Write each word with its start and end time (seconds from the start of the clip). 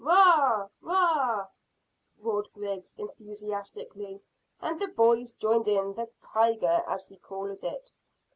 Bagh! 0.03 0.07
Bagh! 0.07 0.67
Bagh_!" 0.83 1.47
roared 2.19 2.49
Griggs 2.55 2.95
enthusiastically, 2.97 4.19
and 4.59 4.79
the 4.81 4.87
boys 4.87 5.31
joined 5.33 5.67
in 5.67 5.93
the 5.93 6.09
"tiger," 6.19 6.81
as 6.87 7.05
he 7.07 7.17
called 7.17 7.63
it. 7.63 7.91